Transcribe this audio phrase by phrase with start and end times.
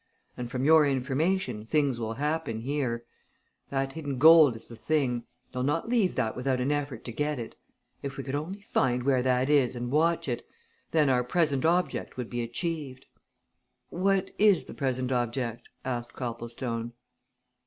[0.35, 3.05] And, from your information, things will happen here!
[3.69, 7.37] That hidden gold is the thing they'll not leave that without an effort to get
[7.37, 7.55] it.
[8.01, 10.41] If we could only find out where that is and watch it
[10.89, 13.05] then our present object would be achieved."
[13.89, 16.93] "What is the present object?" asked Copplestone.